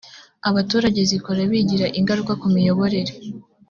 [0.49, 3.13] abaturage zikora bigira ingaruka ku miyoborere